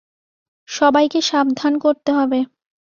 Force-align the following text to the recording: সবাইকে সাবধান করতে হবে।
সবাইকে 0.69 1.19
সাবধান 1.21 1.73
করতে 1.77 2.09
হবে। 2.11 2.39